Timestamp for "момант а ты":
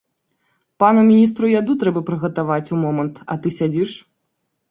2.85-3.47